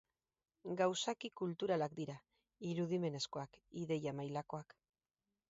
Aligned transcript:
Gauzaki 0.77 1.29
kulturalak 1.41 1.93
dira, 1.99 2.15
irudimenezkoak, 2.71 3.61
ideia 3.85 4.17
mailakoak. 4.23 4.77